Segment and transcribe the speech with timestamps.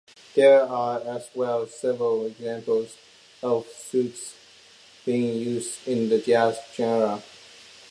[0.33, 2.97] There are as well several examples
[3.43, 4.33] of suites
[5.05, 7.21] being used in the jazz genre.